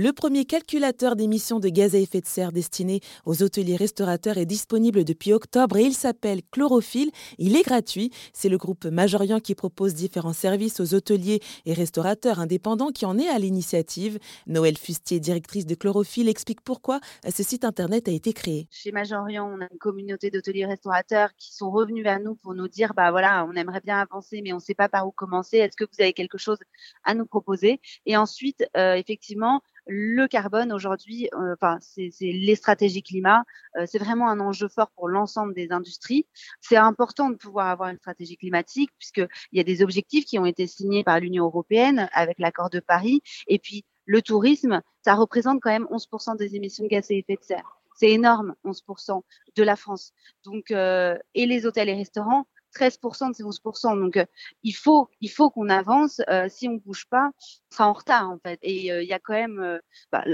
Le 0.00 0.12
premier 0.12 0.44
calculateur 0.44 1.16
d'émissions 1.16 1.58
de 1.58 1.68
gaz 1.68 1.96
à 1.96 1.98
effet 1.98 2.20
de 2.20 2.26
serre 2.26 2.52
destiné 2.52 3.00
aux 3.26 3.42
hôteliers 3.42 3.74
restaurateurs 3.74 4.38
est 4.38 4.46
disponible 4.46 5.02
depuis 5.02 5.32
octobre 5.32 5.76
et 5.76 5.82
il 5.82 5.92
s'appelle 5.92 6.42
Chlorophylle. 6.52 7.10
Il 7.38 7.56
est 7.56 7.64
gratuit. 7.64 8.12
C'est 8.32 8.48
le 8.48 8.58
groupe 8.58 8.84
Majorian 8.84 9.40
qui 9.40 9.56
propose 9.56 9.94
différents 9.94 10.32
services 10.32 10.78
aux 10.78 10.94
hôteliers 10.94 11.40
et 11.66 11.72
restaurateurs 11.72 12.38
indépendants 12.38 12.92
qui 12.92 13.06
en 13.06 13.18
est 13.18 13.28
à 13.28 13.40
l'initiative. 13.40 14.20
Noël 14.46 14.78
Fustier, 14.78 15.18
directrice 15.18 15.66
de 15.66 15.74
Chlorophylle, 15.74 16.28
explique 16.28 16.60
pourquoi 16.60 17.00
ce 17.28 17.42
site 17.42 17.64
internet 17.64 18.06
a 18.06 18.12
été 18.12 18.32
créé. 18.32 18.68
Chez 18.70 18.92
Majorian, 18.92 19.52
on 19.52 19.60
a 19.60 19.66
une 19.68 19.78
communauté 19.78 20.30
d'hôteliers 20.30 20.66
restaurateurs 20.66 21.30
qui 21.36 21.52
sont 21.52 21.72
revenus 21.72 22.04
vers 22.04 22.20
nous 22.20 22.36
pour 22.36 22.54
nous 22.54 22.68
dire 22.68 22.94
bah 22.94 23.10
voilà, 23.10 23.44
on 23.50 23.56
aimerait 23.56 23.80
bien 23.80 23.98
avancer 23.98 24.42
mais 24.44 24.52
on 24.52 24.58
ne 24.58 24.62
sait 24.62 24.74
pas 24.74 24.88
par 24.88 25.08
où 25.08 25.10
commencer. 25.10 25.56
Est-ce 25.56 25.76
que 25.76 25.86
vous 25.86 26.00
avez 26.00 26.12
quelque 26.12 26.38
chose 26.38 26.58
à 27.02 27.14
nous 27.14 27.26
proposer? 27.26 27.80
Et 28.06 28.16
ensuite, 28.16 28.64
euh, 28.76 28.94
effectivement, 28.94 29.60
le 29.88 30.26
carbone 30.28 30.72
aujourd'hui, 30.72 31.28
euh, 31.34 31.54
enfin, 31.54 31.78
c'est 31.80 32.12
les 32.20 32.54
stratégies 32.54 33.02
climat, 33.02 33.42
euh, 33.76 33.84
c'est 33.86 33.98
vraiment 33.98 34.28
un 34.28 34.38
enjeu 34.38 34.68
fort 34.68 34.90
pour 34.90 35.08
l'ensemble 35.08 35.54
des 35.54 35.72
industries. 35.72 36.26
C'est 36.60 36.76
important 36.76 37.30
de 37.30 37.36
pouvoir 37.36 37.68
avoir 37.68 37.88
une 37.88 37.96
stratégie 37.96 38.36
climatique 38.36 38.90
puisqu'il 38.98 39.28
y 39.52 39.60
a 39.60 39.64
des 39.64 39.82
objectifs 39.82 40.26
qui 40.26 40.38
ont 40.38 40.46
été 40.46 40.66
signés 40.66 41.04
par 41.04 41.18
l'Union 41.20 41.46
européenne 41.46 42.08
avec 42.12 42.38
l'accord 42.38 42.70
de 42.70 42.80
Paris. 42.80 43.22
Et 43.46 43.58
puis, 43.58 43.84
le 44.04 44.22
tourisme, 44.22 44.82
ça 45.02 45.14
représente 45.14 45.60
quand 45.60 45.70
même 45.70 45.88
11% 45.90 46.36
des 46.36 46.54
émissions 46.54 46.84
de 46.84 46.88
gaz 46.88 47.10
à 47.10 47.14
effet 47.14 47.36
de 47.36 47.44
serre. 47.44 47.78
C'est 47.94 48.10
énorme, 48.10 48.54
11% 48.64 49.22
de 49.56 49.62
la 49.62 49.74
France. 49.74 50.12
Donc, 50.44 50.70
euh, 50.70 51.18
et 51.34 51.46
les 51.46 51.66
hôtels 51.66 51.88
et 51.88 51.94
restaurants, 51.94 52.46
13% 52.74 53.30
de 53.30 53.34
ces 53.34 53.42
11%. 53.42 54.00
Donc, 54.00 54.16
euh, 54.16 54.24
il 54.62 54.72
faut, 54.72 55.08
il 55.20 55.28
faut 55.28 55.50
qu'on 55.50 55.68
avance. 55.68 56.20
Euh, 56.28 56.46
si 56.48 56.68
on 56.68 56.74
bouge 56.74 57.06
pas, 57.10 57.30
on 57.70 57.74
sera 57.74 57.88
en 57.88 57.92
retard, 57.92 58.30
en 58.30 58.38
fait. 58.38 58.58
Et 58.62 58.92
euh, 58.92 59.02
il 59.02 59.08
y 59.08 59.12
a 59.12 59.18
quand 59.18 59.34
même, 59.34 59.80
bah, 60.12 60.24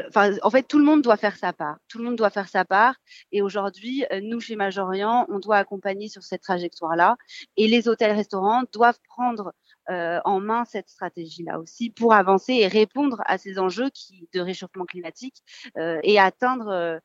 en 0.43 0.51
fait, 0.51 0.65
tout 0.65 0.79
le 0.79 0.85
monde 0.85 1.03
doit 1.03 1.17
faire 1.17 1.37
sa 1.37 1.53
part. 1.53 1.79
Tout 1.89 1.99
le 1.99 2.05
monde 2.05 2.17
doit 2.17 2.31
faire 2.31 2.49
sa 2.49 2.65
part. 2.65 2.97
Et 3.33 3.43
aujourd'hui, 3.43 4.05
nous, 4.23 4.41
chez 4.41 4.57
Majorian, 4.57 5.27
on 5.29 5.39
doit 5.39 5.57
accompagner 5.57 6.09
sur 6.09 6.23
cette 6.23 6.43
trajectoire-là. 6.43 7.17
Et 7.57 7.69
les 7.69 7.89
hôtels-restaurants 7.89 8.65
doivent 8.73 9.01
prendre 9.09 9.53
en 9.87 10.41
main 10.41 10.65
cette 10.65 10.89
stratégie-là 10.89 11.61
aussi 11.61 11.91
pour 11.91 12.15
avancer 12.15 12.55
et 12.55 12.69
répondre 12.69 13.21
à 13.27 13.37
ces 13.37 13.59
enjeux 13.59 13.91
qui, 13.91 14.31
de 14.33 14.41
réchauffement 14.41 14.87
climatique 14.87 15.43
et 15.77 16.19
atteindre 16.19 16.71
euh, 16.85 16.99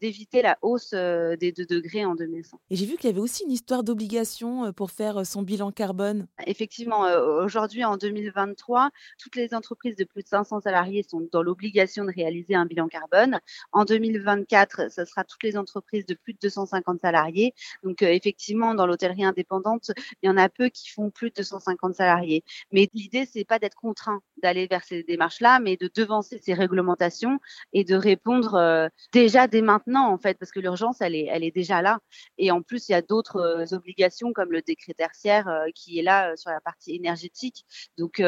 d'éviter 0.00 0.42
la 0.42 0.58
hausse 0.62 0.92
euh, 0.94 1.36
des 1.36 1.52
2 1.52 1.66
degrés 1.66 2.04
en 2.04 2.14
2100. 2.14 2.60
Et 2.70 2.76
j'ai 2.76 2.86
vu 2.86 2.96
qu'il 2.96 3.10
y 3.10 3.12
avait 3.12 3.20
aussi 3.20 3.44
une 3.44 3.50
histoire 3.50 3.82
d'obligation 3.82 4.66
euh, 4.66 4.72
pour 4.72 4.90
faire 4.90 5.26
son 5.26 5.42
bilan 5.42 5.72
carbone. 5.72 6.26
Effectivement, 6.46 7.02
aujourd'hui 7.42 7.84
en 7.84 7.96
2023, 7.96 8.90
toutes 9.18 9.36
les 9.36 9.54
entreprises 9.54 9.96
de 9.96 10.04
plus 10.04 10.22
de 10.22 10.28
500 10.28 10.60
salariés 10.60 11.04
sont 11.08 11.26
dans 11.32 11.42
l'obligation 11.42 12.04
de 12.04 12.12
réaliser 12.12 12.54
un 12.54 12.66
bilan 12.66 12.88
carbone. 12.88 13.40
En 13.72 13.84
2024, 13.84 14.90
ce 14.90 15.04
sera 15.04 15.24
toutes 15.24 15.42
les 15.42 15.56
entreprises 15.56 16.06
de 16.06 16.14
plus 16.14 16.34
de 16.34 16.38
250 16.42 17.00
salariés. 17.00 17.54
Donc 17.82 18.02
effectivement, 18.02 18.74
dans 18.74 18.86
l'hôtellerie 18.86 19.24
indépendante, 19.24 19.90
il 20.22 20.26
y 20.26 20.30
en 20.30 20.36
a 20.36 20.48
peu 20.48 20.68
qui 20.68 20.90
font 20.90 21.10
plus 21.10 21.30
de 21.30 21.34
250 21.36 21.94
salariés. 21.94 22.44
Mais 22.72 22.88
l'idée, 22.94 23.26
c'est 23.30 23.44
pas 23.44 23.58
d'être 23.58 23.76
contraint 23.76 24.20
d'aller 24.42 24.66
vers 24.66 24.84
ces 24.84 25.02
démarches-là, 25.02 25.60
mais 25.60 25.76
de 25.76 25.90
devancer 25.94 26.40
ces 26.42 26.54
réglementations 26.54 27.38
et 27.72 27.84
de 27.84 27.94
répondre 27.94 28.90
déjà 29.12 29.46
dès 29.46 29.62
maintenant 29.72 30.12
en 30.12 30.18
fait 30.18 30.38
parce 30.38 30.50
que 30.50 30.60
l'urgence 30.60 31.00
elle 31.00 31.14
est 31.14 31.50
déjà 31.50 31.82
là 31.82 31.98
et 32.38 32.50
en 32.50 32.62
plus 32.62 32.88
il 32.88 32.92
y 32.92 32.94
a 32.94 33.02
d'autres 33.02 33.36
euh, 33.36 33.76
obligations 33.76 34.32
comme 34.32 34.52
le 34.52 34.62
décret 34.62 34.94
tertiaire 34.94 35.48
euh, 35.48 35.66
qui 35.74 35.98
est 35.98 36.02
là 36.02 36.30
euh, 36.30 36.36
sur 36.36 36.50
la 36.50 36.60
partie 36.60 36.94
énergétique 36.94 37.64
donc 37.98 38.22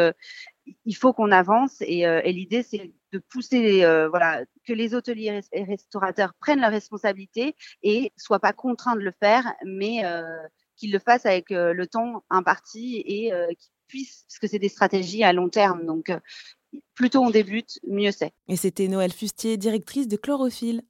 il 0.87 0.97
faut 0.97 1.13
qu'on 1.13 1.31
avance 1.31 1.77
et, 1.83 2.01
et 2.01 2.33
l'idée 2.33 2.63
c'est 2.63 2.93
de 3.13 3.19
pousser 3.19 3.81
voilà 4.09 4.45
que 4.67 4.73
les 4.73 4.95
hôteliers 4.95 5.41
et 5.53 5.65
restaurateurs 5.65 6.33
prennent 6.41 6.61
leurs 6.61 6.71
responsabilités 6.71 7.55
et 7.83 8.13
soient 8.17 8.41
pas 8.41 8.55
contraints 8.55 8.97
de 8.97 9.03
le 9.03 9.13
faire 9.21 9.45
mais 9.67 10.03
qu'ils 10.77 10.93
le 10.93 10.99
fassent 10.99 11.27
avec 11.27 11.51
le 11.51 11.87
temps 11.87 12.25
imparti 12.31 13.03
et 13.05 13.31
qu'ils 13.31 13.73
puissent 13.89 14.25
parce 14.27 14.39
que 14.39 14.47
c'est 14.47 14.59
des 14.59 14.71
stratégies 14.71 15.23
à 15.23 15.35
long 15.35 15.51
terme 15.51 15.85
donc 15.85 16.11
plus 16.95 17.11
tôt 17.11 17.21
on 17.21 17.31
débute, 17.31 17.79
mieux 17.87 18.13
c'est. 18.13 18.33
Et 18.49 18.57
c'était 18.57 18.89
Noël 18.89 19.13
Fustier, 19.13 19.57
directrice 19.57 20.09
de 20.09 20.17
Chlorophylle. 20.17 20.83